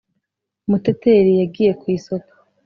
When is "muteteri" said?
0.69-1.31